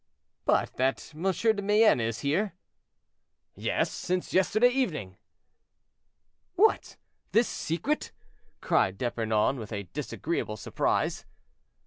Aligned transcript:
"But 0.45 0.77
that 0.77 1.11
M. 1.13 1.23
de 1.31 1.61
Mayenne 1.61 1.99
was 2.03 2.21
here?" 2.21 2.53
"Yes, 3.53 3.91
since 3.91 4.33
yesterday 4.33 4.69
evening." 4.69 5.15
"What! 6.55 6.97
this 7.33 7.47
secret?" 7.47 8.11
cried 8.61 8.97
D'Epernon, 8.97 9.57
with 9.59 9.71
a 9.71 9.83
disagreeable 9.93 10.57
surprise. 10.57 11.27